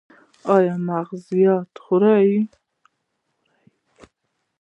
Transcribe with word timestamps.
ایا 0.55 0.73
مغزيات 0.87 1.71
خورئ؟ 1.83 2.29